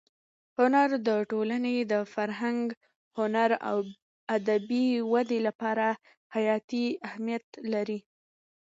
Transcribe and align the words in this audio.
هنر 0.57 0.89
د 1.07 1.09
ټولنې 1.31 1.75
د 1.91 1.93
فرهنګ، 2.13 2.63
هنر 3.17 3.49
او 3.69 3.77
ادبي 4.37 4.85
ودې 5.11 5.39
لپاره 5.47 5.87
حیاتي 6.35 6.85
اهمیت 7.07 7.45
لري. 7.73 7.99